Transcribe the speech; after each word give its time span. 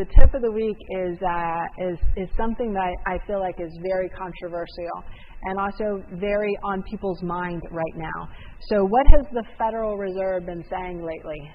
The 0.00 0.06
tip 0.18 0.32
of 0.32 0.40
the 0.40 0.50
week 0.50 0.78
is, 0.96 1.18
uh, 1.20 1.92
is, 1.92 1.98
is 2.16 2.28
something 2.34 2.72
that 2.72 2.96
I 3.04 3.18
feel 3.26 3.38
like 3.38 3.60
is 3.60 3.68
very 3.82 4.08
controversial 4.08 5.04
and 5.44 5.60
also 5.60 6.00
very 6.16 6.56
on 6.64 6.82
people's 6.88 7.22
mind 7.22 7.60
right 7.70 7.96
now. 7.96 8.32
So, 8.70 8.86
what 8.86 9.06
has 9.08 9.26
the 9.34 9.44
Federal 9.58 9.98
Reserve 9.98 10.46
been 10.46 10.64
saying 10.70 11.04
lately 11.04 11.52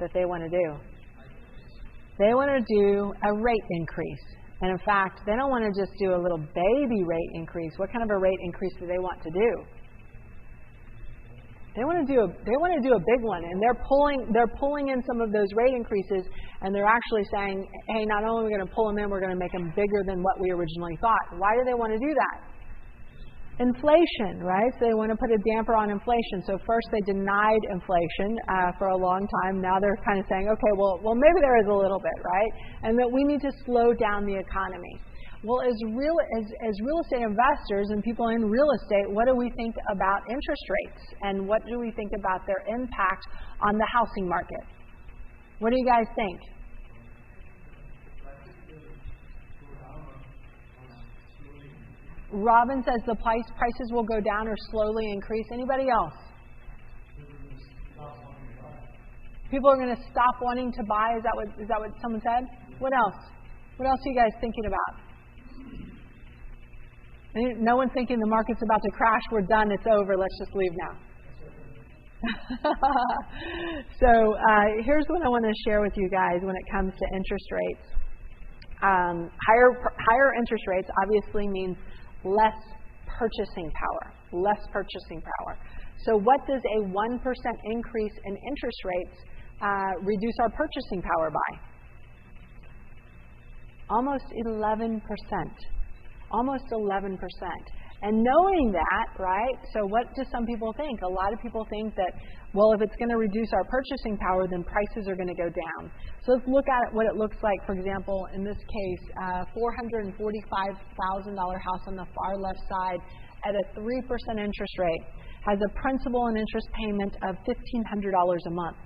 that 0.00 0.10
they 0.12 0.24
want 0.24 0.42
to 0.42 0.50
do? 0.50 0.74
They 2.18 2.34
want 2.34 2.50
to 2.50 2.64
do 2.66 3.12
a 3.22 3.32
rate 3.32 3.66
increase. 3.70 4.26
And 4.62 4.72
in 4.72 4.78
fact, 4.84 5.20
they 5.24 5.36
don't 5.36 5.50
want 5.50 5.62
to 5.62 5.80
just 5.80 5.92
do 6.00 6.10
a 6.10 6.18
little 6.18 6.42
baby 6.42 7.04
rate 7.06 7.30
increase. 7.34 7.70
What 7.76 7.92
kind 7.92 8.02
of 8.02 8.10
a 8.10 8.18
rate 8.18 8.38
increase 8.42 8.72
do 8.80 8.88
they 8.88 8.98
want 8.98 9.22
to 9.22 9.30
do? 9.30 9.62
They 11.76 11.84
want 11.84 12.00
to 12.00 12.08
do 12.08 12.24
a 12.24 12.28
they 12.48 12.56
want 12.56 12.72
to 12.72 12.80
do 12.80 12.96
a 12.96 13.02
big 13.04 13.20
one, 13.20 13.44
and 13.44 13.60
they're 13.60 13.76
pulling 13.84 14.32
they're 14.32 14.48
pulling 14.56 14.88
in 14.88 15.04
some 15.04 15.20
of 15.20 15.28
those 15.28 15.52
rate 15.52 15.76
increases, 15.76 16.24
and 16.64 16.72
they're 16.72 16.88
actually 16.88 17.28
saying, 17.28 17.68
hey, 17.92 18.08
not 18.08 18.24
only 18.24 18.42
are 18.42 18.46
we 18.48 18.52
going 18.56 18.64
to 18.64 18.72
pull 18.72 18.88
them 18.88 18.96
in, 18.96 19.12
we're 19.12 19.20
going 19.20 19.36
to 19.36 19.38
make 19.38 19.52
them 19.52 19.68
bigger 19.76 20.00
than 20.08 20.24
what 20.24 20.40
we 20.40 20.48
originally 20.56 20.96
thought. 21.04 21.36
Why 21.36 21.52
do 21.52 21.68
they 21.68 21.76
want 21.76 21.92
to 21.92 22.00
do 22.00 22.08
that? 22.16 22.36
Inflation, 23.60 24.40
right? 24.40 24.72
So 24.80 24.88
they 24.88 24.96
want 24.96 25.12
to 25.12 25.20
put 25.20 25.28
a 25.32 25.40
damper 25.52 25.76
on 25.76 25.92
inflation. 25.92 26.44
So 26.48 26.56
first 26.64 26.88
they 26.92 27.00
denied 27.04 27.60
inflation 27.68 28.36
uh, 28.48 28.72
for 28.80 28.88
a 28.92 28.96
long 28.96 29.28
time. 29.44 29.60
Now 29.60 29.76
they're 29.76 30.00
kind 30.00 30.20
of 30.20 30.24
saying, 30.28 30.48
okay, 30.48 30.72
well, 30.76 31.00
well, 31.04 31.16
maybe 31.16 31.40
there 31.44 31.60
is 31.60 31.68
a 31.68 31.76
little 31.76 32.00
bit, 32.00 32.16
right? 32.24 32.52
And 32.88 32.96
that 33.00 33.08
we 33.08 33.24
need 33.24 33.40
to 33.44 33.52
slow 33.64 33.92
down 33.96 34.24
the 34.24 34.36
economy. 34.36 35.00
Well, 35.44 35.60
as 35.62 35.76
real 35.94 36.16
as, 36.38 36.44
as 36.66 36.74
real 36.80 37.00
estate 37.04 37.22
investors 37.22 37.88
and 37.90 38.02
people 38.02 38.28
in 38.28 38.44
real 38.44 38.70
estate, 38.82 39.10
what 39.12 39.26
do 39.26 39.36
we 39.36 39.50
think 39.56 39.74
about 39.92 40.22
interest 40.28 40.64
rates, 40.68 41.02
and 41.22 41.46
what 41.46 41.60
do 41.66 41.78
we 41.78 41.92
think 41.92 42.12
about 42.18 42.40
their 42.46 42.64
impact 42.66 43.26
on 43.60 43.76
the 43.76 43.86
housing 43.92 44.28
market? 44.28 44.64
What 45.58 45.70
do 45.70 45.76
you 45.78 45.86
guys 45.86 46.06
think? 46.16 46.40
Robin 52.32 52.82
says 52.82 53.00
the 53.06 53.14
price, 53.16 53.44
prices 53.56 53.88
will 53.92 54.02
go 54.04 54.20
down 54.20 54.48
or 54.48 54.56
slowly 54.70 55.12
increase. 55.12 55.46
Anybody 55.52 55.88
else? 55.88 56.12
People 59.50 59.70
are 59.70 59.76
going 59.76 59.94
to 59.94 60.02
stop 60.10 60.34
wanting 60.42 60.72
to 60.72 60.82
buy. 60.84 61.14
Is 61.16 61.22
that 61.22 61.32
what 61.36 61.48
is 61.62 61.68
that 61.68 61.78
what 61.78 61.90
someone 62.02 62.20
said? 62.20 62.44
What 62.80 62.92
else? 62.92 63.30
What 63.76 63.88
else 63.88 64.00
are 64.04 64.10
you 64.10 64.18
guys 64.18 64.34
thinking 64.40 64.66
about? 64.66 65.05
No 67.36 67.76
one's 67.76 67.92
thinking 67.92 68.18
the 68.18 68.26
market's 68.26 68.62
about 68.64 68.80
to 68.82 68.90
crash. 68.96 69.20
We're 69.30 69.42
done. 69.42 69.70
It's 69.70 69.86
over. 69.86 70.16
Let's 70.16 70.38
just 70.38 70.54
leave 70.56 70.72
now. 70.72 70.96
so 74.00 74.08
uh, 74.08 74.64
here's 74.82 75.04
what 75.08 75.20
I 75.20 75.28
want 75.28 75.44
to 75.44 75.52
share 75.68 75.82
with 75.82 75.92
you 75.96 76.08
guys 76.08 76.40
when 76.40 76.56
it 76.56 76.64
comes 76.72 76.94
to 76.96 77.04
interest 77.14 77.44
rates. 77.52 77.86
Um, 78.82 79.30
higher 79.46 79.70
higher 80.08 80.32
interest 80.38 80.64
rates 80.66 80.88
obviously 81.02 81.46
means 81.48 81.76
less 82.24 82.56
purchasing 83.06 83.70
power. 83.70 84.12
Less 84.32 84.60
purchasing 84.72 85.20
power. 85.20 85.58
So, 86.04 86.16
what 86.16 86.40
does 86.46 86.62
a 86.76 86.88
1% 86.88 86.92
increase 87.64 88.12
in 88.24 88.36
interest 88.48 88.80
rates 88.84 89.16
uh, 89.60 89.92
reduce 90.02 90.34
our 90.40 90.50
purchasing 90.50 91.02
power 91.02 91.30
by? 91.30 91.58
Almost 93.88 94.24
11%. 94.46 95.00
Almost 96.30 96.64
11%. 96.72 97.18
And 98.02 98.22
knowing 98.22 98.72
that, 98.72 99.06
right, 99.18 99.56
so 99.72 99.86
what 99.86 100.04
do 100.14 100.22
some 100.30 100.44
people 100.44 100.74
think? 100.76 101.00
A 101.00 101.08
lot 101.08 101.32
of 101.32 101.40
people 101.40 101.66
think 101.70 101.96
that, 101.96 102.12
well, 102.52 102.72
if 102.72 102.82
it's 102.82 102.94
going 102.96 103.08
to 103.08 103.16
reduce 103.16 103.48
our 103.54 103.64
purchasing 103.64 104.18
power, 104.18 104.46
then 104.46 104.62
prices 104.64 105.08
are 105.08 105.16
going 105.16 105.32
to 105.32 105.40
go 105.40 105.48
down. 105.48 105.90
So 106.20 106.32
let's 106.36 106.46
look 106.46 106.68
at 106.68 106.92
what 106.92 107.06
it 107.06 107.16
looks 107.16 107.36
like, 107.42 107.64
for 107.64 107.72
example, 107.72 108.28
in 108.34 108.44
this 108.44 108.58
case, 108.58 109.04
uh, 109.22 109.44
$445,000 109.56 110.12
house 110.12 111.84
on 111.88 111.96
the 111.96 112.06
far 112.12 112.36
left 112.36 112.60
side 112.68 113.00
at 113.48 113.54
a 113.54 113.80
3% 113.80 114.02
interest 114.38 114.78
rate 114.78 115.04
has 115.46 115.58
a 115.62 115.70
principal 115.80 116.26
and 116.26 116.36
interest 116.36 116.68
payment 116.74 117.14
of 117.22 117.36
$1,500 117.46 118.46
a 118.46 118.50
month. 118.50 118.76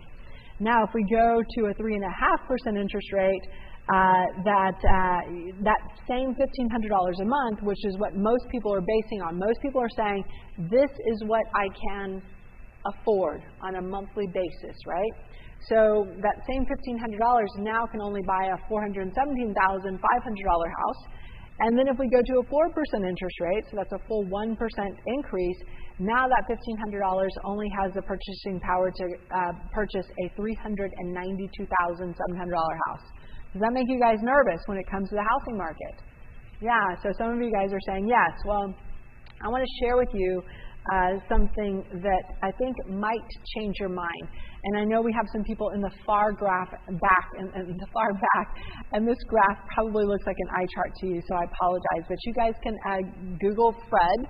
Now, 0.61 0.85
if 0.85 0.91
we 0.95 1.05
go 1.09 1.41
to 1.41 1.61
a 1.67 1.75
3.5% 1.75 2.79
interest 2.79 3.13
rate, 3.13 3.43
uh, 3.89 4.23
that 4.45 4.79
uh, 4.87 5.21
that 5.65 5.81
same 6.07 6.37
$1,500 6.37 6.39
a 6.39 7.25
month, 7.25 7.59
which 7.63 7.83
is 7.85 7.97
what 7.99 8.15
most 8.15 8.45
people 8.53 8.73
are 8.73 8.85
basing 8.85 9.21
on. 9.23 9.39
Most 9.39 9.59
people 9.63 9.81
are 9.81 9.91
saying, 9.97 10.23
this 10.71 10.91
is 11.11 11.25
what 11.27 11.43
I 11.57 11.67
can 11.89 12.23
afford 12.87 13.43
on 13.63 13.77
a 13.77 13.83
monthly 13.83 14.27
basis, 14.29 14.77
right? 14.87 15.15
So 15.69 16.07
that 16.23 16.37
same 16.49 16.65
$1,500 16.65 17.65
now 17.65 17.85
can 17.91 18.01
only 18.01 18.23
buy 18.23 18.53
a 18.53 18.59
$417,500 18.73 19.11
house. 19.91 21.03
And 21.61 21.77
then 21.77 21.89
if 21.89 21.99
we 22.01 22.09
go 22.09 22.25
to 22.25 22.35
a 22.41 22.45
4% 22.49 22.73
interest 23.05 23.37
rate, 23.41 23.65
so 23.69 23.77
that's 23.77 23.93
a 23.93 24.01
full 24.09 24.25
1% 24.25 24.57
increase, 24.57 25.61
now 26.01 26.25
that 26.25 26.49
$1,500 26.49 27.29
only 27.45 27.69
has 27.77 27.93
the 27.93 28.01
purchasing 28.01 28.59
power 28.61 28.89
to 28.89 29.05
uh, 29.37 29.53
purchase 29.69 30.09
a 30.25 30.33
$392,700 30.41 32.17
house. 32.89 33.05
Does 33.53 33.61
that 33.61 33.73
make 33.73 33.89
you 33.89 34.01
guys 34.01 34.17
nervous 34.23 34.63
when 34.67 34.79
it 34.79 34.89
comes 34.89 35.11
to 35.11 35.17
the 35.17 35.27
housing 35.29 35.59
market? 35.59 36.01
Yeah, 36.63 36.97
so 37.03 37.13
some 37.19 37.37
of 37.37 37.41
you 37.41 37.53
guys 37.53 37.73
are 37.73 37.85
saying 37.85 38.09
yes. 38.09 38.33
Well, 38.47 38.73
I 39.45 39.49
want 39.49 39.65
to 39.65 39.73
share 39.85 39.97
with 39.97 40.09
you 40.15 40.43
uh, 40.93 41.21
something 41.29 41.85
that 42.03 42.25
I 42.43 42.51
think 42.53 42.75
might 42.89 43.31
change 43.57 43.77
your 43.79 43.89
mind. 43.89 44.27
And 44.65 44.79
I 44.79 44.85
know 44.85 45.01
we 45.01 45.13
have 45.13 45.27
some 45.33 45.45
people 45.45 45.71
in 45.71 45.81
the 45.81 45.91
far 46.05 46.33
graph 46.33 46.71
back, 46.71 47.27
and, 47.39 47.49
in 47.69 47.77
the 47.77 47.87
far 47.93 48.13
back, 48.13 48.57
and 48.93 49.07
this 49.07 49.17
graph 49.29 49.59
probably 49.75 50.05
looks 50.05 50.27
like 50.27 50.37
an 50.39 50.49
eye 50.61 50.67
chart 50.75 50.93
to 51.01 51.07
you, 51.07 51.21
so 51.29 51.35
I 51.37 51.45
apologize. 51.45 52.05
But 52.09 52.19
you 52.25 52.35
guys 52.35 52.55
can 52.63 52.77
uh, 52.89 53.37
Google 53.41 53.75
Fred, 53.89 54.21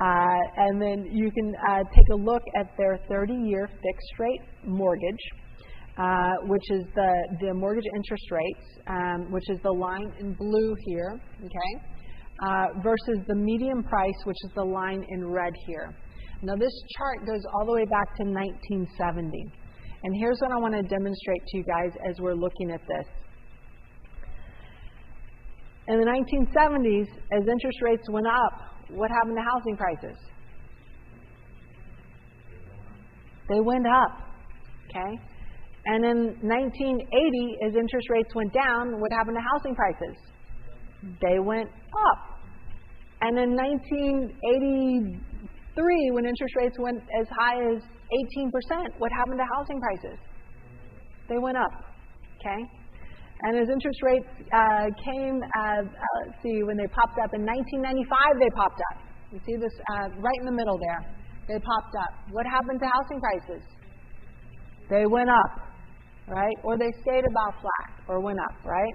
uh, 0.00 0.64
and 0.68 0.80
then 0.80 1.06
you 1.10 1.30
can 1.30 1.54
uh, 1.68 1.84
take 1.94 2.08
a 2.12 2.16
look 2.16 2.42
at 2.56 2.76
their 2.76 2.98
30-year 3.10 3.68
fixed 3.68 4.18
rate 4.18 4.42
mortgage 4.64 5.24
uh, 5.98 6.34
which 6.44 6.62
is 6.70 6.84
the, 6.94 7.12
the 7.40 7.52
mortgage 7.52 7.84
interest 7.94 8.30
rates, 8.30 8.66
um, 8.86 9.32
which 9.32 9.42
is 9.50 9.58
the 9.64 9.70
line 9.70 10.12
in 10.20 10.32
blue 10.32 10.74
here, 10.86 11.20
okay, 11.44 11.97
uh, 12.40 12.66
versus 12.82 13.18
the 13.26 13.34
median 13.34 13.82
price, 13.82 14.18
which 14.24 14.36
is 14.44 14.50
the 14.54 14.64
line 14.64 15.04
in 15.08 15.26
red 15.26 15.52
here. 15.66 15.94
Now, 16.42 16.54
this 16.54 16.72
chart 16.96 17.26
goes 17.26 17.42
all 17.54 17.66
the 17.66 17.72
way 17.72 17.84
back 17.84 18.14
to 18.16 18.24
1970. 18.24 19.50
And 20.04 20.14
here's 20.20 20.38
what 20.40 20.52
I 20.52 20.56
want 20.56 20.74
to 20.74 20.82
demonstrate 20.82 21.44
to 21.48 21.58
you 21.58 21.64
guys 21.64 21.90
as 22.08 22.20
we're 22.20 22.34
looking 22.34 22.70
at 22.70 22.80
this. 22.86 23.06
In 25.88 25.98
the 25.98 26.06
1970s, 26.06 27.08
as 27.32 27.48
interest 27.48 27.78
rates 27.82 28.06
went 28.10 28.26
up, 28.26 28.52
what 28.90 29.10
happened 29.10 29.36
to 29.36 29.42
housing 29.42 29.76
prices? 29.76 30.18
They 33.48 33.60
went 33.60 33.86
up. 33.86 34.28
Okay? 34.90 35.18
And 35.86 36.04
in 36.04 36.18
1980, 36.42 37.58
as 37.66 37.74
interest 37.74 38.10
rates 38.10 38.34
went 38.34 38.52
down, 38.52 39.00
what 39.00 39.10
happened 39.12 39.36
to 39.36 39.44
housing 39.52 39.74
prices? 39.74 40.16
They 41.22 41.38
went 41.38 41.68
up. 41.68 42.37
And 43.20 43.36
in 43.38 43.56
1983, 43.56 46.10
when 46.12 46.26
interest 46.26 46.54
rates 46.56 46.78
went 46.78 47.02
as 47.18 47.26
high 47.34 47.58
as 47.74 47.82
18%, 47.82 48.94
what 48.98 49.10
happened 49.12 49.38
to 49.38 49.44
housing 49.56 49.80
prices? 49.80 50.18
They 51.28 51.38
went 51.38 51.56
up. 51.58 51.72
Okay? 52.38 52.64
And 53.42 53.58
as 53.58 53.68
interest 53.68 54.02
rates 54.02 54.26
uh, 54.52 54.90
came, 55.02 55.42
uh, 55.42 55.82
let's 56.26 56.42
see, 56.42 56.62
when 56.62 56.76
they 56.76 56.86
popped 56.88 57.18
up 57.22 57.34
in 57.34 57.46
1995, 57.46 58.38
they 58.38 58.50
popped 58.54 58.80
up. 58.92 58.98
You 59.30 59.40
see 59.46 59.56
this 59.56 59.72
uh, 59.92 60.08
right 60.18 60.38
in 60.40 60.46
the 60.46 60.56
middle 60.56 60.78
there. 60.78 61.04
They 61.46 61.58
popped 61.58 61.94
up. 62.06 62.14
What 62.30 62.46
happened 62.46 62.80
to 62.80 62.86
housing 62.86 63.20
prices? 63.20 63.62
They 64.90 65.06
went 65.06 65.28
up 65.28 65.68
right? 66.30 66.56
Or 66.62 66.76
they 66.76 66.92
stayed 67.00 67.24
about 67.24 67.60
flat 67.60 67.88
or 68.08 68.20
went 68.20 68.38
up, 68.38 68.64
right? 68.64 68.94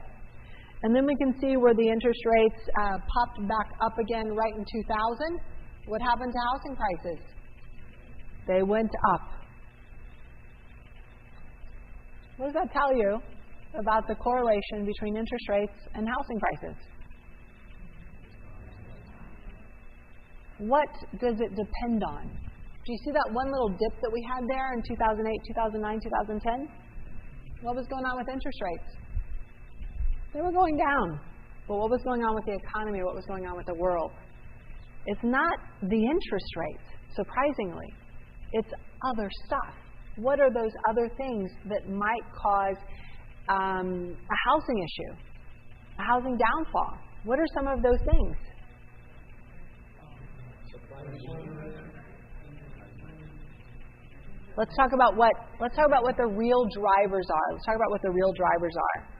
And 0.83 0.95
then 0.95 1.05
we 1.05 1.15
can 1.15 1.33
see 1.39 1.55
where 1.57 1.73
the 1.73 1.87
interest 1.87 2.19
rates 2.25 2.61
uh, 2.79 2.97
popped 2.99 3.47
back 3.47 3.71
up 3.81 3.97
again 3.99 4.27
right 4.35 4.53
in 4.55 4.63
2000. 4.63 5.39
What 5.87 6.01
happened 6.01 6.31
to 6.31 6.39
housing 6.51 6.75
prices? 6.75 7.19
They 8.47 8.63
went 8.63 8.91
up. 9.15 9.29
What 12.37 12.47
does 12.47 12.55
that 12.55 12.71
tell 12.73 12.95
you 12.95 13.19
about 13.79 14.07
the 14.07 14.15
correlation 14.15 14.85
between 14.85 15.15
interest 15.15 15.49
rates 15.49 15.79
and 15.95 16.07
housing 16.07 16.39
prices? 16.39 16.75
what 20.67 20.87
does 21.19 21.35
it 21.39 21.51
depend 21.55 22.03
on? 22.03 22.23
Do 22.27 22.87
you 22.91 22.99
see 23.03 23.11
that 23.11 23.27
one 23.31 23.47
little 23.51 23.69
dip 23.69 23.95
that 23.99 24.11
we 24.11 24.21
had 24.27 24.43
there 24.47 24.73
in 24.75 24.83
2008, 24.83 25.23
2009, 25.55 25.99
2010? 26.03 26.67
What 27.63 27.75
was 27.75 27.87
going 27.87 28.03
on 28.03 28.19
with 28.19 28.27
interest 28.27 28.59
rates? 28.59 29.02
They 30.33 30.41
were 30.41 30.51
going 30.51 30.77
down. 30.77 31.19
But 31.67 31.77
what 31.77 31.89
was 31.89 32.01
going 32.03 32.23
on 32.23 32.35
with 32.35 32.45
the 32.45 32.57
economy? 32.57 33.03
What 33.03 33.15
was 33.15 33.25
going 33.25 33.45
on 33.45 33.55
with 33.55 33.67
the 33.67 33.75
world? 33.75 34.11
It's 35.05 35.23
not 35.23 35.53
the 35.81 36.01
interest 36.01 36.51
rates, 36.55 36.87
surprisingly. 37.15 37.93
It's 38.53 38.69
other 39.13 39.29
stuff. 39.45 39.73
What 40.17 40.39
are 40.39 40.51
those 40.51 40.71
other 40.89 41.09
things 41.17 41.51
that 41.69 41.89
might 41.89 42.25
cause 42.33 42.77
um, 43.49 44.15
a 44.15 44.37
housing 44.49 44.77
issue, 44.79 45.13
a 45.99 46.03
housing 46.03 46.37
downfall? 46.37 46.97
What 47.25 47.39
are 47.39 47.47
some 47.55 47.67
of 47.67 47.81
those 47.81 47.99
things? 47.99 48.37
Let's 54.55 54.75
talk 54.77 54.93
about 54.93 55.17
what 55.17 55.33
let's 55.59 55.75
talk 55.75 55.87
about 55.87 56.03
what 56.03 56.15
the 56.15 56.27
real 56.27 56.65
drivers 56.69 57.25
are. 57.25 57.47
Let's 57.53 57.65
talk 57.65 57.75
about 57.75 57.89
what 57.89 58.01
the 58.03 58.11
real 58.11 58.31
drivers 58.37 58.75
are. 58.77 59.12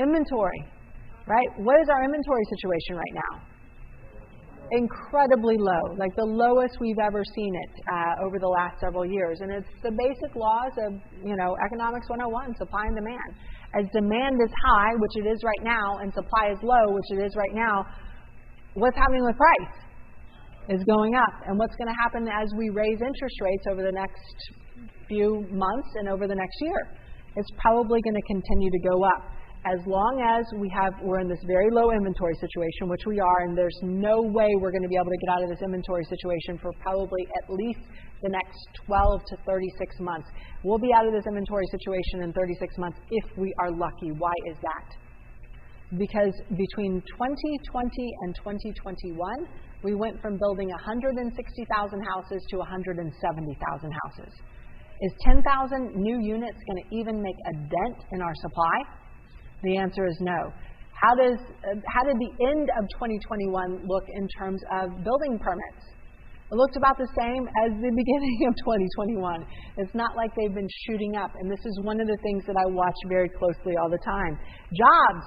Inventory, 0.00 0.64
right? 1.28 1.50
What 1.60 1.76
is 1.76 1.88
our 1.92 2.00
inventory 2.00 2.44
situation 2.56 2.96
right 2.96 3.14
now? 3.20 3.32
Incredibly 4.72 5.58
low, 5.58 5.98
like 5.98 6.14
the 6.16 6.24
lowest 6.24 6.78
we've 6.80 7.02
ever 7.02 7.20
seen 7.34 7.52
it 7.52 7.72
uh, 7.84 8.24
over 8.24 8.38
the 8.38 8.48
last 8.48 8.80
several 8.80 9.04
years. 9.04 9.42
And 9.42 9.52
it's 9.52 9.68
the 9.82 9.90
basic 9.92 10.32
laws 10.32 10.72
of 10.88 10.96
you 11.20 11.36
know 11.36 11.52
economics 11.66 12.08
101, 12.08 12.56
supply 12.56 12.86
and 12.86 12.96
demand. 12.96 13.30
As 13.76 13.84
demand 13.92 14.40
is 14.40 14.52
high, 14.64 14.94
which 14.96 15.14
it 15.20 15.26
is 15.28 15.38
right 15.44 15.64
now, 15.68 15.98
and 16.00 16.08
supply 16.14 16.48
is 16.48 16.58
low, 16.62 16.94
which 16.94 17.10
it 17.18 17.20
is 17.26 17.34
right 17.36 17.52
now, 17.52 17.84
what's 18.74 18.96
happening 18.96 19.26
with 19.26 19.36
price? 19.36 19.74
Is 20.70 20.82
going 20.86 21.18
up. 21.18 21.34
And 21.50 21.58
what's 21.58 21.74
going 21.74 21.90
to 21.90 21.98
happen 22.06 22.30
as 22.30 22.48
we 22.56 22.70
raise 22.70 23.02
interest 23.02 23.36
rates 23.42 23.64
over 23.68 23.82
the 23.82 23.92
next 23.92 24.38
few 25.10 25.44
months 25.50 25.90
and 25.98 26.08
over 26.08 26.30
the 26.30 26.38
next 26.38 26.56
year? 26.62 26.94
It's 27.34 27.50
probably 27.58 28.00
going 28.02 28.14
to 28.14 28.26
continue 28.30 28.70
to 28.70 28.80
go 28.86 29.02
up 29.02 29.39
as 29.68 29.76
long 29.84 30.24
as 30.24 30.48
we 30.56 30.72
have 30.72 30.96
we're 31.04 31.20
in 31.20 31.28
this 31.28 31.44
very 31.44 31.68
low 31.68 31.92
inventory 31.92 32.32
situation, 32.40 32.88
which 32.88 33.04
we 33.04 33.20
are, 33.20 33.44
and 33.44 33.52
there's 33.52 33.76
no 33.82 34.22
way 34.24 34.48
we're 34.56 34.72
going 34.72 34.82
to 34.82 34.88
be 34.88 34.96
able 34.96 35.12
to 35.12 35.20
get 35.20 35.36
out 35.36 35.42
of 35.44 35.50
this 35.52 35.60
inventory 35.60 36.04
situation 36.08 36.56
for 36.56 36.72
probably 36.80 37.28
at 37.36 37.44
least 37.52 37.84
the 38.24 38.32
next 38.32 38.56
12 38.88 39.20
to 39.28 39.36
36 39.44 40.00
months. 40.00 40.28
We'll 40.64 40.80
be 40.80 40.88
out 40.96 41.04
of 41.04 41.12
this 41.12 41.24
inventory 41.28 41.68
situation 41.76 42.24
in 42.24 42.32
36 42.32 42.78
months 42.78 42.98
if 43.12 43.24
we 43.36 43.52
are 43.60 43.68
lucky. 43.68 44.16
Why 44.16 44.32
is 44.48 44.56
that? 44.64 44.88
Because 45.92 46.32
between 46.56 47.04
2020 47.20 48.16
and 48.24 48.32
2021, 48.40 49.12
we 49.84 49.92
went 49.92 50.22
from 50.24 50.40
building 50.40 50.72
160,000 50.72 51.28
houses 51.28 52.40
to 52.48 52.56
170,000 52.64 53.12
houses. 53.12 54.32
Is 55.00 55.12
10,000 55.24 55.96
new 55.96 56.20
units 56.20 56.56
going 56.64 56.80
to 56.80 56.88
even 56.96 57.20
make 57.20 57.36
a 57.48 57.52
dent 57.52 57.98
in 58.12 58.20
our 58.20 58.34
supply? 58.40 58.99
The 59.62 59.76
answer 59.76 60.06
is 60.06 60.16
no. 60.20 60.52
How, 60.96 61.14
does, 61.16 61.40
uh, 61.64 61.80
how 61.88 62.04
did 62.04 62.16
the 62.20 62.32
end 62.44 62.68
of 62.76 62.84
2021 63.00 63.88
look 63.88 64.04
in 64.12 64.28
terms 64.36 64.60
of 64.80 64.92
building 65.04 65.40
permits? 65.40 65.96
It 66.50 66.58
looked 66.58 66.76
about 66.76 66.98
the 66.98 67.08
same 67.14 67.46
as 67.64 67.70
the 67.78 67.92
beginning 68.02 68.38
of 68.50 68.54
2021. 69.16 69.46
It's 69.78 69.94
not 69.94 70.16
like 70.16 70.34
they've 70.36 70.52
been 70.52 70.68
shooting 70.84 71.16
up. 71.16 71.30
And 71.38 71.48
this 71.48 71.62
is 71.64 71.80
one 71.86 72.00
of 72.00 72.08
the 72.10 72.18
things 72.20 72.44
that 72.50 72.58
I 72.58 72.66
watch 72.68 72.98
very 73.08 73.30
closely 73.38 73.78
all 73.80 73.88
the 73.88 74.02
time. 74.04 74.34
Jobs. 74.74 75.26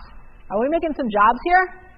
Are 0.51 0.59
we 0.59 0.67
making 0.69 0.93
some 0.93 1.07
jobs 1.09 1.39
here? 1.47 1.92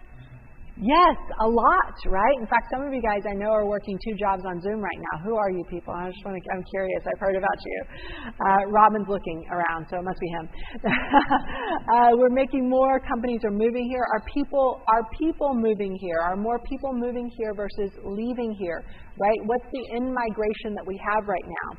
Yes, 0.75 1.15
a 1.39 1.47
lot, 1.47 1.95
right? 2.11 2.35
In 2.35 2.47
fact, 2.51 2.67
some 2.67 2.83
of 2.83 2.91
you 2.91 2.99
guys 2.99 3.23
I 3.23 3.31
know 3.31 3.47
are 3.47 3.63
working 3.63 3.95
two 4.03 4.11
jobs 4.19 4.43
on 4.43 4.59
Zoom 4.59 4.83
right 4.83 4.99
now. 5.07 5.23
Who 5.23 5.39
are 5.39 5.47
you 5.47 5.63
people? 5.71 5.95
I 5.95 6.11
just 6.11 6.19
want 6.27 6.35
to, 6.35 6.43
I'm 6.51 6.67
curious. 6.67 6.99
I've 7.07 7.21
heard 7.23 7.39
about 7.39 7.59
you. 7.63 7.79
Uh, 8.27 8.61
Robin's 8.75 9.07
looking 9.07 9.39
around, 9.55 9.87
so 9.87 9.95
it 9.95 10.03
must 10.03 10.19
be 10.19 10.27
him. 10.35 10.45
uh, 11.95 12.11
we're 12.19 12.35
making 12.35 12.67
more 12.67 12.99
companies 13.07 13.39
are 13.47 13.55
moving 13.55 13.87
here. 13.87 14.03
Are 14.03 14.23
people 14.27 14.83
are 14.91 15.07
people 15.15 15.55
moving 15.55 15.95
here? 15.95 16.19
Are 16.19 16.35
more 16.35 16.59
people 16.67 16.91
moving 16.91 17.31
here 17.39 17.55
versus 17.55 17.95
leaving 18.03 18.51
here? 18.59 18.83
Right? 19.15 19.39
What's 19.47 19.71
the 19.71 19.83
in 19.95 20.11
migration 20.11 20.75
that 20.75 20.83
we 20.83 20.99
have 20.99 21.23
right 21.23 21.47
now? 21.47 21.69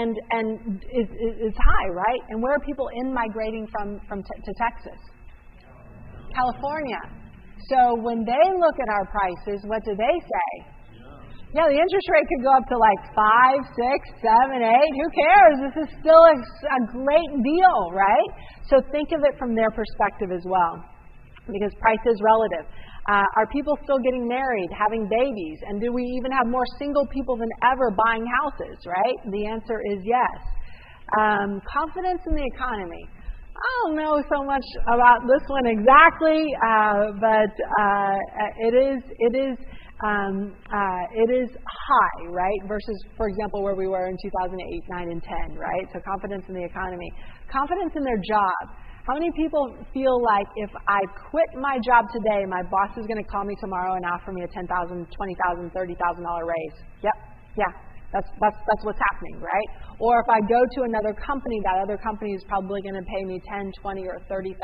And 0.00 0.16
and 0.32 0.80
is, 0.96 1.08
is 1.44 1.52
high, 1.60 1.88
right? 1.92 2.22
And 2.32 2.40
where 2.40 2.56
are 2.56 2.64
people 2.64 2.88
in 3.04 3.12
migrating 3.12 3.68
from 3.68 4.00
from 4.08 4.24
t- 4.24 4.40
to 4.48 4.52
Texas? 4.56 5.00
California 6.32 7.19
so 7.68 8.00
when 8.00 8.24
they 8.24 8.46
look 8.56 8.76
at 8.80 8.88
our 8.88 9.06
prices, 9.10 9.60
what 9.68 9.84
do 9.84 9.92
they 9.92 10.16
say? 10.22 10.50
Yeah, 11.50 11.66
the 11.66 11.74
interest 11.74 12.06
rate 12.14 12.26
could 12.30 12.46
go 12.46 12.54
up 12.54 12.66
to 12.70 12.78
like 12.78 13.02
five, 13.10 13.58
six, 13.74 13.98
seven, 14.22 14.62
eight. 14.62 14.92
Who 14.94 15.08
cares? 15.10 15.54
This 15.66 15.76
is 15.82 15.88
still 15.98 16.22
a, 16.22 16.36
a 16.38 16.80
great 16.94 17.32
deal, 17.42 17.78
right? 17.90 18.30
So 18.70 18.78
think 18.94 19.10
of 19.10 19.26
it 19.26 19.34
from 19.34 19.58
their 19.58 19.70
perspective 19.74 20.30
as 20.30 20.46
well, 20.46 20.78
because 21.50 21.74
price 21.82 22.04
is 22.06 22.22
relative. 22.22 22.70
Uh, 23.10 23.26
are 23.34 23.50
people 23.50 23.74
still 23.82 23.98
getting 23.98 24.30
married, 24.30 24.70
having 24.70 25.10
babies, 25.10 25.58
and 25.66 25.82
do 25.82 25.90
we 25.90 26.06
even 26.22 26.30
have 26.30 26.46
more 26.46 26.62
single 26.78 27.02
people 27.10 27.34
than 27.34 27.50
ever 27.66 27.90
buying 27.98 28.22
houses? 28.22 28.78
Right? 28.86 29.18
The 29.34 29.50
answer 29.50 29.82
is 29.90 29.98
yes. 30.06 30.38
Um, 31.18 31.58
confidence 31.66 32.22
in 32.30 32.38
the 32.38 32.46
economy. 32.46 33.10
I 33.60 33.68
don't 33.84 33.96
know 33.96 34.16
so 34.32 34.40
much 34.44 34.64
about 34.88 35.20
this 35.28 35.44
one 35.48 35.66
exactly, 35.68 36.48
uh, 36.64 37.12
but 37.20 37.52
uh, 37.76 38.16
it 38.56 38.72
is 38.72 39.00
it 39.20 39.34
is 39.36 39.56
um, 40.00 40.56
uh, 40.72 41.04
it 41.12 41.28
is 41.28 41.48
high, 41.68 42.32
right? 42.32 42.60
Versus, 42.64 42.96
for 43.20 43.28
example, 43.28 43.62
where 43.62 43.76
we 43.76 43.86
were 43.86 44.08
in 44.08 44.16
2008, 44.16 44.56
9, 44.56 45.12
and 45.12 45.22
10, 45.22 45.60
right? 45.60 45.84
So 45.92 46.00
confidence 46.00 46.48
in 46.48 46.54
the 46.56 46.64
economy, 46.64 47.12
confidence 47.52 47.92
in 47.96 48.04
their 48.04 48.16
job. 48.24 48.80
How 49.04 49.12
many 49.12 49.28
people 49.36 49.76
feel 49.92 50.22
like 50.24 50.46
if 50.56 50.70
I 50.88 51.00
quit 51.28 51.48
my 51.60 51.76
job 51.84 52.08
today, 52.12 52.44
my 52.48 52.62
boss 52.64 52.96
is 52.96 53.04
going 53.08 53.20
to 53.20 53.28
call 53.28 53.44
me 53.44 53.56
tomorrow 53.60 53.96
and 53.96 54.04
offer 54.08 54.32
me 54.32 54.40
a 54.40 54.48
$10,000, 54.48 54.68
$20,000, 54.68 55.72
$30,000 55.72 55.76
raise? 56.48 56.76
Yep, 57.04 57.16
yeah, 57.56 57.72
that's, 58.12 58.26
that's, 58.42 58.58
that's 58.66 58.82
what's 58.82 58.98
happening, 59.14 59.38
right? 59.38 59.68
Or 60.02 60.18
if 60.18 60.28
I 60.32 60.40
go 60.48 60.58
to 60.58 60.80
another 60.88 61.14
company, 61.14 61.60
that 61.62 61.78
other 61.78 61.98
company 62.00 62.34
is 62.34 62.42
probably 62.50 62.82
going 62.82 62.98
to 62.98 63.06
pay 63.06 63.22
me 63.22 63.38
ten, 63.46 63.70
twenty, 63.78 64.08
or 64.08 64.18
$30,000 64.26 64.56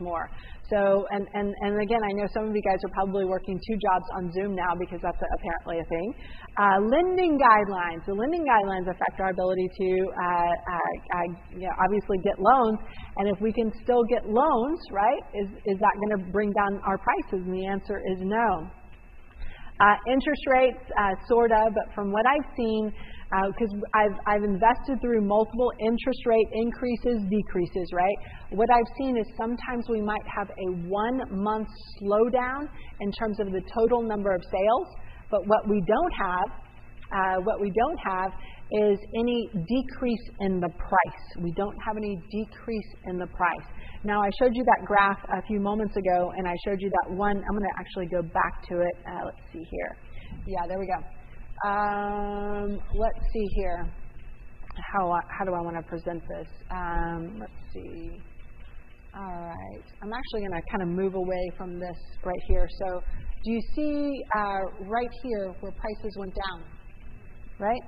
more. 0.00 0.26
So, 0.72 1.04
and, 1.12 1.28
and, 1.36 1.52
and 1.62 1.76
again, 1.78 2.00
I 2.00 2.12
know 2.16 2.26
some 2.32 2.48
of 2.48 2.56
you 2.56 2.64
guys 2.64 2.80
are 2.80 2.94
probably 2.96 3.28
working 3.28 3.60
two 3.60 3.76
jobs 3.76 4.06
on 4.16 4.32
Zoom 4.32 4.56
now 4.56 4.72
because 4.80 4.98
that's 5.04 5.20
a, 5.20 5.28
apparently 5.36 5.84
a 5.84 5.86
thing. 5.86 6.08
Uh, 6.56 6.78
lending 6.88 7.36
guidelines. 7.36 8.02
The 8.08 8.16
lending 8.16 8.42
guidelines 8.42 8.88
affect 8.88 9.20
our 9.20 9.30
ability 9.30 9.68
to 9.68 9.88
uh, 10.16 10.52
uh, 10.72 10.92
uh, 11.12 11.28
you 11.52 11.68
know, 11.68 11.74
obviously 11.76 12.18
get 12.24 12.40
loans. 12.40 12.78
And 13.20 13.28
if 13.28 13.38
we 13.44 13.52
can 13.52 13.70
still 13.84 14.02
get 14.08 14.24
loans, 14.24 14.80
right, 14.90 15.22
is, 15.36 15.48
is 15.68 15.76
that 15.78 15.94
going 16.00 16.24
to 16.24 16.32
bring 16.32 16.50
down 16.56 16.80
our 16.88 16.96
prices? 16.98 17.44
And 17.44 17.52
the 17.52 17.66
answer 17.66 18.00
is 18.10 18.18
no. 18.24 18.81
Uh, 19.82 19.98
interest 20.06 20.46
rates, 20.46 20.78
uh, 20.94 21.10
sort 21.26 21.50
of, 21.50 21.74
but 21.74 21.92
from 21.92 22.12
what 22.12 22.22
I've 22.22 22.46
seen, 22.54 22.94
because 23.50 23.72
uh, 23.74 23.98
I've, 23.98 24.16
I've 24.30 24.44
invested 24.46 25.02
through 25.02 25.26
multiple 25.26 25.72
interest 25.82 26.22
rate 26.22 26.46
increases, 26.54 27.18
decreases, 27.26 27.90
right? 27.90 28.18
What 28.50 28.70
I've 28.70 28.86
seen 28.96 29.18
is 29.18 29.26
sometimes 29.34 29.90
we 29.90 30.00
might 30.00 30.22
have 30.30 30.46
a 30.54 30.68
one 30.86 31.18
month 31.34 31.66
slowdown 31.98 32.70
in 33.00 33.10
terms 33.10 33.40
of 33.40 33.50
the 33.50 33.62
total 33.74 34.06
number 34.06 34.30
of 34.30 34.42
sales, 34.54 34.86
but 35.34 35.40
what 35.50 35.66
we 35.66 35.82
don't 35.82 36.14
have, 36.14 36.48
uh, 37.12 37.36
what 37.44 37.60
we 37.60 37.70
don't 37.70 37.98
have 38.04 38.32
is 38.72 38.98
any 39.14 39.50
decrease 39.52 40.26
in 40.40 40.60
the 40.60 40.68
price. 40.78 41.24
We 41.40 41.52
don't 41.52 41.76
have 41.86 41.96
any 41.96 42.16
decrease 42.30 42.90
in 43.06 43.18
the 43.18 43.26
price. 43.26 43.66
Now, 44.04 44.22
I 44.22 44.30
showed 44.38 44.52
you 44.54 44.64
that 44.64 44.86
graph 44.86 45.20
a 45.28 45.42
few 45.46 45.60
moments 45.60 45.94
ago, 45.96 46.32
and 46.36 46.48
I 46.48 46.54
showed 46.64 46.80
you 46.80 46.90
that 46.90 47.14
one. 47.14 47.36
I'm 47.36 47.56
going 47.56 47.68
to 47.68 47.78
actually 47.78 48.06
go 48.06 48.22
back 48.22 48.66
to 48.68 48.80
it. 48.80 48.94
Uh, 49.06 49.26
let's 49.26 49.40
see 49.52 49.62
here. 49.70 49.96
Yeah, 50.46 50.66
there 50.66 50.78
we 50.78 50.86
go. 50.86 51.68
Um, 51.68 52.80
let's 52.94 53.20
see 53.32 53.46
here. 53.54 53.92
How, 54.92 55.12
how 55.28 55.44
do 55.44 55.52
I 55.52 55.60
want 55.60 55.76
to 55.76 55.82
present 55.82 56.22
this? 56.28 56.48
Um, 56.70 57.36
let's 57.38 57.52
see. 57.74 58.18
All 59.14 59.22
right. 59.22 59.84
I'm 60.02 60.12
actually 60.12 60.40
going 60.40 60.56
to 60.56 60.62
kind 60.70 60.82
of 60.82 60.88
move 60.88 61.14
away 61.14 61.52
from 61.58 61.78
this 61.78 61.98
right 62.24 62.40
here. 62.48 62.66
So, 62.80 63.02
do 63.44 63.52
you 63.52 63.60
see 63.76 64.22
uh, 64.34 64.60
right 64.88 65.10
here 65.22 65.54
where 65.60 65.72
prices 65.72 66.16
went 66.16 66.34
down? 66.34 66.64
Right? 67.62 67.82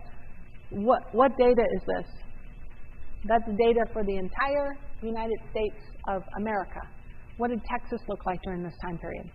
What, 0.71 1.02
what 1.12 1.33
data 1.37 1.64
is 1.75 1.83
this? 1.85 2.07
That's 3.26 3.45
data 3.59 3.85
for 3.93 4.04
the 4.04 4.16
entire 4.16 4.78
United 5.02 5.38
States 5.50 5.75
of 6.09 6.23
America. 6.38 6.81
What 7.38 7.49
did 7.49 7.61
Texas 7.69 8.00
look 8.09 8.25
like 8.25 8.40
during 8.45 8.62
this 8.62 8.75
time 8.85 8.99
period? 8.99 9.28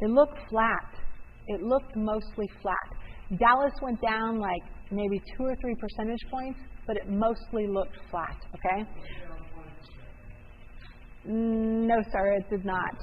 It 0.00 0.10
looked 0.10 0.38
flat. 0.50 0.98
It 1.46 1.62
looked 1.62 1.94
mostly 1.94 2.46
flat. 2.60 3.38
Dallas 3.38 3.72
went 3.82 4.00
down 4.02 4.40
like 4.40 4.62
maybe 4.90 5.22
two 5.36 5.44
or 5.44 5.54
three 5.60 5.76
percentage 5.76 6.24
points, 6.28 6.58
but 6.86 6.96
it 6.96 7.08
mostly 7.08 7.68
looked 7.68 7.96
flat, 8.10 8.36
okay? 8.56 8.82
No, 11.24 11.96
sir, 12.10 12.32
it 12.34 12.50
did 12.50 12.64
not. 12.64 12.94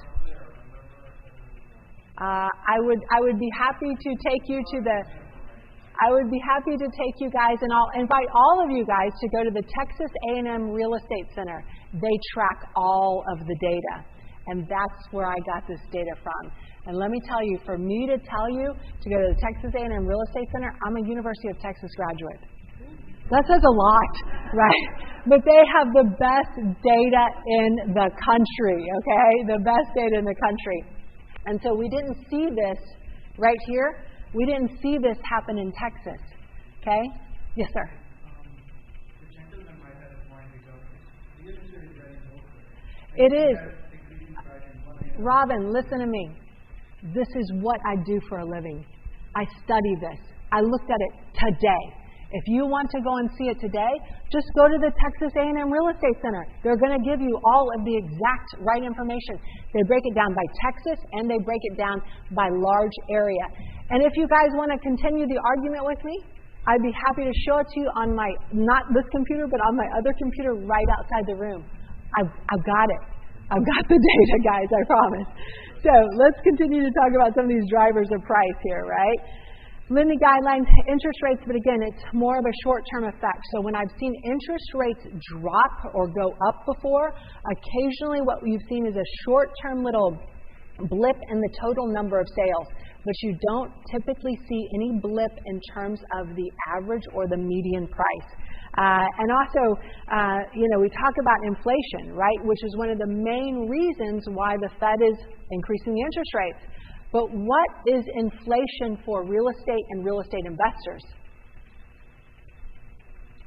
Uh, 2.17 2.47
I 2.47 2.79
would 2.79 2.99
I 3.11 3.19
would 3.21 3.37
be 3.37 3.49
happy 3.57 3.93
to 3.93 4.09
take 4.09 4.41
you 4.47 4.57
to 4.57 4.81
the 4.81 5.24
I 5.95 6.11
would 6.11 6.27
be 6.27 6.41
happy 6.43 6.75
to 6.75 6.87
take 6.91 7.15
you 7.23 7.31
guys 7.31 7.55
and 7.61 7.71
I'll 7.71 7.93
invite 7.95 8.27
all 8.35 8.57
of 8.63 8.69
you 8.71 8.83
guys 8.83 9.15
to 9.15 9.27
go 9.31 9.47
to 9.47 9.51
the 9.51 9.63
Texas 9.79 10.11
A&M 10.35 10.71
Real 10.75 10.93
Estate 10.95 11.27
Center. 11.31 11.63
They 11.93 12.15
track 12.35 12.67
all 12.75 13.23
of 13.31 13.47
the 13.47 13.55
data. 13.63 14.03
And 14.47 14.67
that's 14.67 15.01
where 15.11 15.25
I 15.25 15.39
got 15.47 15.65
this 15.67 15.79
data 15.89 16.13
from. 16.21 16.51
And 16.85 16.97
let 16.97 17.09
me 17.09 17.17
tell 17.25 17.41
you, 17.41 17.57
for 17.65 17.77
me 17.79 18.05
to 18.05 18.17
tell 18.21 18.47
you 18.51 18.75
to 18.75 19.05
go 19.09 19.17
to 19.17 19.27
the 19.33 19.39
Texas 19.41 19.73
A&M 19.73 20.05
Real 20.05 20.21
Estate 20.29 20.45
Center, 20.53 20.69
I'm 20.85 20.95
a 21.01 21.03
University 21.07 21.49
of 21.49 21.57
Texas 21.57 21.89
graduate. 21.97 22.43
That 23.31 23.41
says 23.49 23.63
a 23.65 23.73
lot, 23.73 24.13
right? 24.53 24.85
But 25.25 25.41
they 25.47 25.61
have 25.81 25.89
the 25.97 26.05
best 26.21 26.53
data 26.85 27.25
in 27.63 27.95
the 27.97 28.07
country, 28.21 28.79
okay? 28.85 29.31
The 29.49 29.59
best 29.65 29.89
data 29.97 30.21
in 30.21 30.25
the 30.29 30.37
country. 30.37 30.79
And 31.47 31.57
so 31.63 31.73
we 31.73 31.89
didn't 31.89 32.21
see 32.29 32.45
this 32.53 32.77
right 33.37 33.57
here. 33.65 34.05
We 34.35 34.45
didn't 34.45 34.71
see 34.81 34.97
this 34.97 35.17
happen 35.23 35.57
in 35.57 35.71
Texas, 35.71 36.21
okay? 36.81 37.01
Yes, 37.55 37.69
sir. 37.73 37.89
It 43.17 43.31
is. 43.33 43.57
Robin, 45.17 45.71
listen 45.71 45.99
to 45.99 46.05
me. 46.05 46.31
This 47.13 47.27
is 47.35 47.53
what 47.61 47.79
I 47.87 47.95
do 48.05 48.19
for 48.27 48.39
a 48.39 48.45
living. 48.45 48.85
I 49.35 49.45
study 49.63 49.95
this. 50.01 50.19
I 50.51 50.59
looked 50.59 50.89
at 50.89 50.99
it 50.99 51.13
today. 51.33 52.04
If 52.33 52.45
you 52.49 52.65
want 52.65 52.89
to 52.89 52.99
go 53.05 53.13
and 53.21 53.29
see 53.37 53.53
it 53.53 53.59
today, 53.61 53.93
just 54.33 54.49
go 54.57 54.65
to 54.65 54.77
the 54.81 54.89
Texas 54.97 55.29
A&M 55.37 55.69
Real 55.69 55.93
Estate 55.93 56.17
Center. 56.25 56.41
They're 56.65 56.79
going 56.81 56.97
to 56.97 57.03
give 57.05 57.21
you 57.21 57.37
all 57.53 57.69
of 57.77 57.85
the 57.85 57.93
exact 57.93 58.49
right 58.65 58.81
information. 58.81 59.37
They 59.71 59.85
break 59.85 60.01
it 60.09 60.15
down 60.17 60.33
by 60.33 60.45
Texas 60.65 60.99
and 61.13 61.29
they 61.29 61.37
break 61.45 61.61
it 61.69 61.77
down 61.77 62.01
by 62.33 62.49
large 62.49 62.95
area. 63.13 63.45
And 63.93 64.01
if 64.01 64.17
you 64.17 64.25
guys 64.25 64.49
want 64.57 64.73
to 64.73 64.79
continue 64.81 65.29
the 65.29 65.37
argument 65.37 65.85
with 65.85 66.01
me, 66.01 66.17
I'd 66.65 66.81
be 66.81 66.89
happy 66.97 67.29
to 67.29 67.35
show 67.45 67.61
it 67.61 67.69
to 67.69 67.77
you 67.77 67.89
on 67.93 68.17
my 68.17 68.33
not 68.49 68.89
this 68.89 69.05
computer, 69.13 69.45
but 69.45 69.61
on 69.61 69.77
my 69.77 69.85
other 69.93 70.09
computer 70.17 70.57
right 70.65 70.89
outside 70.97 71.29
the 71.29 71.37
room. 71.37 71.61
I've, 72.17 72.31
I've 72.49 72.65
got 72.65 72.87
it. 72.89 73.03
I've 73.53 73.61
got 73.61 73.83
the 73.85 74.01
data, 74.09 74.37
guys, 74.41 74.69
I 74.73 74.81
promise. 74.89 75.29
So 75.85 75.93
let's 76.17 76.41
continue 76.41 76.81
to 76.81 76.89
talk 76.97 77.13
about 77.13 77.37
some 77.37 77.45
of 77.45 77.53
these 77.53 77.69
drivers 77.69 78.09
of 78.09 78.25
price 78.25 78.59
here, 78.65 78.81
right? 78.89 79.44
Lending 79.87 80.17
guidelines, 80.17 80.65
interest 80.89 81.19
rates, 81.21 81.41
but 81.45 81.55
again, 81.55 81.77
it's 81.85 82.01
more 82.11 82.39
of 82.39 82.45
a 82.45 82.55
short 82.63 82.81
term 82.91 83.03
effect. 83.03 83.37
So 83.53 83.61
when 83.61 83.75
I've 83.75 83.93
seen 83.99 84.13
interest 84.25 84.73
rates 84.73 85.05
drop 85.29 85.93
or 85.93 86.07
go 86.07 86.33
up 86.49 86.65
before, 86.65 87.13
occasionally 87.53 88.21
what 88.25 88.39
you've 88.43 88.65
seen 88.67 88.87
is 88.87 88.95
a 88.95 89.07
short 89.25 89.51
term 89.61 89.83
little 89.83 90.17
blip 90.89 91.17
in 91.29 91.37
the 91.37 91.49
total 91.61 91.93
number 91.93 92.19
of 92.19 92.25
sales, 92.35 92.67
but 93.05 93.13
you 93.21 93.37
don't 93.53 93.71
typically 93.93 94.33
see 94.49 94.67
any 94.73 94.97
blip 94.99 95.31
in 95.45 95.61
terms 95.77 96.01
of 96.17 96.33
the 96.35 96.49
average 96.75 97.03
or 97.13 97.27
the 97.27 97.37
median 97.37 97.85
price. 97.85 98.29
Uh, 98.81 99.05
and 99.21 99.29
also, 99.29 99.63
uh, 100.11 100.39
you 100.57 100.67
know, 100.73 100.79
we 100.79 100.89
talk 100.89 101.13
about 101.21 101.37
inflation, 101.45 102.11
right, 102.11 102.41
which 102.41 102.59
is 102.65 102.75
one 102.75 102.89
of 102.89 102.97
the 102.97 103.07
main 103.07 103.69
reasons 103.69 104.25
why 104.33 104.57
the 104.65 104.69
Fed 104.81 104.97
is 105.05 105.15
increasing 105.51 105.93
the 105.93 106.01
interest 106.01 106.33
rates. 106.33 106.73
But 107.15 107.31
what 107.31 107.71
is 107.87 108.03
inflation 108.11 108.99
for 109.07 109.23
real 109.23 109.47
estate 109.47 109.85
and 109.91 110.03
real 110.03 110.19
estate 110.19 110.43
investors? 110.43 111.03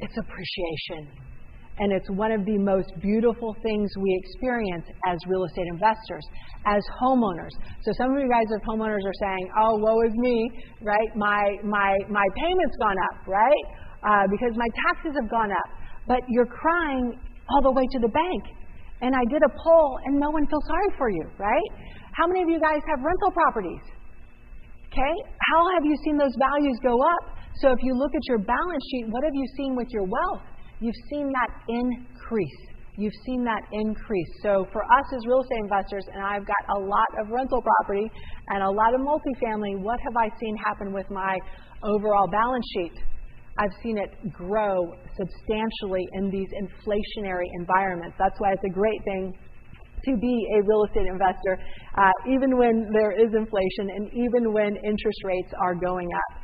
It's 0.00 0.16
appreciation. 0.16 1.12
And 1.76 1.92
it's 1.92 2.08
one 2.16 2.32
of 2.32 2.46
the 2.48 2.56
most 2.56 2.88
beautiful 2.98 3.54
things 3.62 3.92
we 4.00 4.10
experience 4.24 4.86
as 5.06 5.18
real 5.28 5.44
estate 5.44 5.68
investors, 5.68 6.24
as 6.64 6.80
homeowners. 6.96 7.52
So 7.84 7.92
some 8.00 8.16
of 8.16 8.18
you 8.18 8.30
guys 8.32 8.48
as 8.56 8.64
homeowners 8.64 9.04
are 9.04 9.18
saying, 9.20 9.44
oh, 9.60 9.76
woe 9.84 10.00
is 10.08 10.14
me, 10.16 10.50
right? 10.80 11.10
My, 11.14 11.60
my, 11.62 11.92
my 12.08 12.26
payment's 12.40 12.76
gone 12.80 12.96
up, 13.12 13.28
right? 13.28 13.64
uh, 14.02 14.26
because 14.30 14.54
my 14.54 14.68
taxes 14.86 15.14
have 15.18 15.30
gone 15.30 15.50
up. 15.50 15.68
But 16.06 16.22
you're 16.28 16.48
crying 16.48 17.18
all 17.50 17.62
the 17.62 17.72
way 17.72 17.86
to 17.92 17.98
the 18.00 18.08
bank. 18.08 18.42
And 19.00 19.14
I 19.14 19.24
did 19.30 19.42
a 19.42 19.52
poll, 19.54 19.98
and 20.04 20.18
no 20.18 20.30
one 20.30 20.46
feels 20.46 20.66
sorry 20.66 20.90
for 20.98 21.10
you, 21.10 21.24
right? 21.38 21.70
How 22.18 22.26
many 22.26 22.42
of 22.42 22.48
you 22.48 22.58
guys 22.58 22.82
have 22.90 22.98
rental 22.98 23.30
properties? 23.30 23.84
Okay? 24.90 25.14
How 25.54 25.62
have 25.78 25.84
you 25.84 25.94
seen 26.02 26.18
those 26.18 26.34
values 26.34 26.76
go 26.82 26.98
up? 26.98 27.38
So 27.62 27.70
if 27.70 27.78
you 27.82 27.94
look 27.94 28.14
at 28.14 28.24
your 28.26 28.38
balance 28.38 28.84
sheet, 28.90 29.06
what 29.10 29.22
have 29.22 29.34
you 29.34 29.46
seen 29.56 29.76
with 29.76 29.86
your 29.90 30.04
wealth? 30.04 30.42
You've 30.80 30.98
seen 31.10 31.30
that 31.30 31.50
increase. 31.68 32.60
You've 32.98 33.14
seen 33.24 33.44
that 33.44 33.62
increase. 33.70 34.32
So 34.42 34.66
for 34.72 34.82
us 34.82 35.06
as 35.14 35.22
real 35.26 35.42
estate 35.42 35.62
investors, 35.62 36.02
and 36.10 36.22
I've 36.22 36.46
got 36.46 36.62
a 36.74 36.78
lot 36.82 37.10
of 37.22 37.30
rental 37.30 37.62
property 37.62 38.10
and 38.50 38.62
a 38.62 38.70
lot 38.70 38.94
of 38.94 39.00
multifamily, 39.00 39.78
what 39.78 39.98
have 40.02 40.16
I 40.18 40.26
seen 40.38 40.56
happen 40.56 40.92
with 40.92 41.06
my 41.10 41.38
overall 41.82 42.26
balance 42.26 42.66
sheet? 42.74 42.94
I've 43.58 43.74
seen 43.82 43.98
it 43.98 44.14
grow 44.32 44.94
substantially 45.18 46.06
in 46.12 46.30
these 46.30 46.48
inflationary 46.54 47.46
environments. 47.58 48.16
That's 48.18 48.38
why 48.38 48.52
it's 48.52 48.64
a 48.64 48.72
great 48.72 49.02
thing 49.04 49.34
to 50.04 50.16
be 50.16 50.46
a 50.54 50.62
real 50.62 50.84
estate 50.84 51.06
investor, 51.10 51.58
uh, 51.98 52.12
even 52.30 52.56
when 52.56 52.86
there 52.92 53.12
is 53.12 53.34
inflation 53.34 53.90
and 53.90 54.08
even 54.14 54.52
when 54.52 54.76
interest 54.76 55.20
rates 55.24 55.50
are 55.60 55.74
going 55.74 56.08
up. 56.14 56.37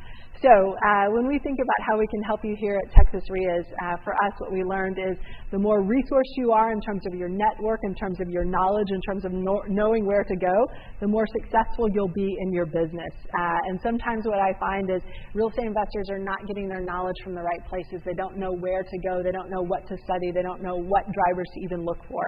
So 0.45 0.53
uh, 0.53 1.09
when 1.09 1.25
we 1.25 1.41
think 1.41 1.57
about 1.57 1.81
how 1.89 1.97
we 1.97 2.05
can 2.05 2.21
help 2.21 2.45
you 2.45 2.53
here 2.61 2.77
at 2.77 2.93
Texas 2.93 3.25
REIAs, 3.33 3.65
uh, 3.65 3.97
for 4.05 4.13
us, 4.13 4.29
what 4.37 4.53
we 4.53 4.61
learned 4.61 5.01
is 5.01 5.17
the 5.49 5.57
more 5.57 5.81
resourced 5.81 6.37
you 6.37 6.51
are 6.51 6.71
in 6.71 6.79
terms 6.81 7.01
of 7.09 7.17
your 7.17 7.29
network, 7.29 7.79
in 7.81 7.95
terms 7.95 8.21
of 8.21 8.29
your 8.29 8.45
knowledge, 8.45 8.85
in 8.93 9.01
terms 9.09 9.25
of 9.25 9.33
no- 9.33 9.65
knowing 9.69 10.05
where 10.05 10.23
to 10.23 10.35
go, 10.37 10.53
the 11.01 11.07
more 11.07 11.25
successful 11.41 11.89
you'll 11.97 12.13
be 12.13 12.29
in 12.45 12.53
your 12.53 12.67
business. 12.67 13.09
Uh, 13.33 13.69
and 13.73 13.79
sometimes 13.81 14.29
what 14.29 14.37
I 14.37 14.53
find 14.61 14.85
is 14.93 15.01
real 15.33 15.49
estate 15.49 15.65
investors 15.65 16.13
are 16.13 16.21
not 16.21 16.37
getting 16.45 16.69
their 16.69 16.85
knowledge 16.85 17.17
from 17.23 17.33
the 17.33 17.41
right 17.41 17.65
places. 17.65 18.05
They 18.05 18.13
don't 18.13 18.37
know 18.37 18.53
where 18.53 18.83
to 18.83 18.97
go. 19.01 19.25
They 19.25 19.33
don't 19.33 19.49
know 19.49 19.65
what 19.65 19.81
to 19.89 19.97
study. 20.05 20.29
They 20.29 20.45
don't 20.45 20.61
know 20.61 20.77
what 20.77 21.09
drivers 21.09 21.49
to 21.57 21.59
even 21.65 21.81
look 21.81 22.05
for. 22.05 22.21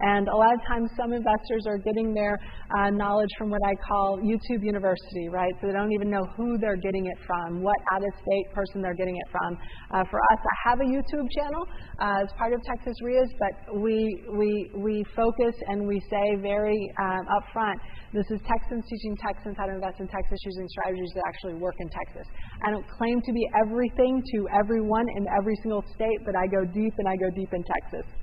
And 0.00 0.28
a 0.28 0.36
lot 0.36 0.52
of 0.54 0.60
times, 0.66 0.90
some 0.96 1.12
investors 1.12 1.64
are 1.66 1.78
getting 1.78 2.14
their 2.14 2.38
uh, 2.78 2.90
knowledge 2.90 3.30
from 3.38 3.50
what 3.50 3.60
I 3.64 3.74
call 3.86 4.18
YouTube 4.20 4.62
University, 4.62 5.28
right? 5.28 5.52
So 5.60 5.68
they 5.68 5.72
don't 5.72 5.92
even 5.92 6.10
know 6.10 6.24
who 6.36 6.58
they're 6.58 6.80
getting 6.80 7.06
it 7.06 7.18
from, 7.26 7.62
what 7.62 7.76
out 7.92 8.02
of 8.02 8.12
state 8.20 8.46
person 8.54 8.82
they're 8.82 8.96
getting 8.96 9.16
it 9.16 9.28
from. 9.30 9.58
Uh, 9.92 10.04
for 10.10 10.20
us, 10.20 10.40
I 10.40 10.56
have 10.70 10.78
a 10.80 10.88
YouTube 10.88 11.28
channel 11.36 11.64
uh, 12.00 12.24
as 12.24 12.32
part 12.38 12.52
of 12.52 12.60
Texas 12.64 12.96
REIAs, 13.02 13.28
but 13.38 13.80
we, 13.80 14.24
we, 14.36 14.70
we 14.76 15.04
focus 15.14 15.54
and 15.68 15.86
we 15.86 16.00
say 16.10 16.36
very 16.40 16.78
um, 17.00 17.24
upfront 17.40 17.76
this 18.12 18.26
is 18.34 18.42
Texans 18.42 18.82
teaching 18.90 19.14
Texans 19.22 19.54
how 19.54 19.70
to 19.70 19.74
invest 19.78 20.02
in 20.02 20.08
Texas 20.10 20.38
using 20.42 20.66
strategies 20.74 21.14
that 21.14 21.22
actually 21.30 21.54
work 21.54 21.76
in 21.78 21.88
Texas. 21.94 22.26
I 22.66 22.74
don't 22.74 22.86
claim 22.98 23.22
to 23.22 23.32
be 23.32 23.46
everything 23.62 24.18
to 24.34 24.38
everyone 24.50 25.06
in 25.14 25.30
every 25.38 25.54
single 25.62 25.84
state, 25.94 26.18
but 26.26 26.34
I 26.34 26.50
go 26.50 26.66
deep 26.74 26.90
and 26.98 27.06
I 27.06 27.14
go 27.14 27.30
deep 27.30 27.54
in 27.54 27.62
Texas. 27.62 28.19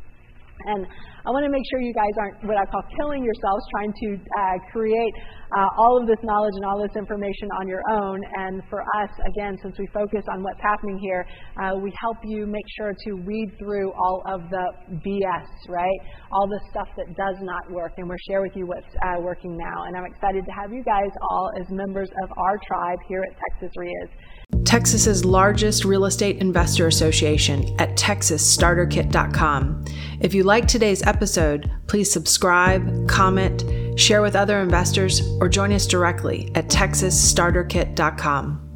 And 0.65 0.87
I 1.25 1.29
want 1.29 1.45
to 1.45 1.51
make 1.51 1.63
sure 1.69 1.79
you 1.79 1.93
guys 1.93 2.15
aren't 2.17 2.43
what 2.49 2.57
I 2.57 2.65
call 2.65 2.81
killing 2.97 3.23
yourselves 3.23 3.63
trying 3.77 3.93
to 3.93 4.07
uh, 4.17 4.57
create 4.71 5.13
uh, 5.53 5.69
all 5.79 6.01
of 6.01 6.07
this 6.07 6.19
knowledge 6.23 6.55
and 6.55 6.65
all 6.65 6.81
this 6.81 6.95
information 6.97 7.47
on 7.61 7.67
your 7.67 7.83
own. 7.91 8.19
And 8.39 8.63
for 8.69 8.81
us, 8.97 9.11
again, 9.27 9.55
since 9.61 9.77
we 9.79 9.87
focus 9.93 10.25
on 10.33 10.43
what's 10.43 10.59
happening 10.61 10.97
here, 10.97 11.27
uh, 11.61 11.77
we 11.77 11.93
help 12.01 12.17
you 12.23 12.45
make 12.47 12.65
sure 12.75 12.91
to 12.91 13.11
read 13.23 13.53
through 13.59 13.93
all 13.93 14.23
of 14.27 14.41
the 14.49 14.65
BS, 15.03 15.47
right? 15.69 15.99
All 16.31 16.47
the 16.47 16.59
stuff 16.71 16.87
that 16.97 17.07
does 17.15 17.37
not 17.41 17.63
work. 17.71 17.93
And 17.97 18.09
we'll 18.09 18.25
share 18.27 18.41
with 18.41 18.55
you 18.55 18.65
what's 18.67 18.91
uh, 19.05 19.21
working 19.21 19.55
now. 19.55 19.85
And 19.87 19.95
I'm 19.95 20.05
excited 20.05 20.43
to 20.43 20.51
have 20.51 20.73
you 20.73 20.83
guys 20.83 21.11
all 21.29 21.51
as 21.61 21.67
members 21.69 22.09
of 22.23 22.29
our 22.37 22.57
tribe 22.67 22.99
here 23.07 23.23
at 23.23 23.33
Texas 23.51 23.71
REIAs. 23.77 24.56
Texas's 24.67 25.23
largest 25.23 25.85
real 25.85 26.03
estate 26.03 26.39
investor 26.39 26.87
association 26.87 27.73
at 27.79 27.95
texasstarterkit.com. 27.95 29.85
If 30.19 30.33
you 30.33 30.43
like 30.43 30.67
today's 30.67 31.01
episode, 31.03 31.71
please 31.87 32.11
subscribe, 32.11 33.07
comment, 33.07 33.63
share 33.97 34.21
with 34.21 34.35
other 34.35 34.59
investors, 34.59 35.21
or 35.39 35.47
join 35.47 35.71
us 35.71 35.87
directly 35.87 36.51
at 36.53 36.67
texasstarterkit.com. 36.67 38.66